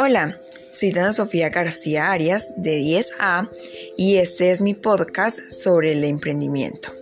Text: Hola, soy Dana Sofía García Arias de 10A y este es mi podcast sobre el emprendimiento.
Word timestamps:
Hola, 0.00 0.38
soy 0.70 0.92
Dana 0.92 1.12
Sofía 1.12 1.48
García 1.48 2.12
Arias 2.12 2.54
de 2.56 2.78
10A 2.78 3.50
y 3.96 4.18
este 4.18 4.52
es 4.52 4.60
mi 4.60 4.74
podcast 4.74 5.40
sobre 5.50 5.90
el 5.90 6.04
emprendimiento. 6.04 6.97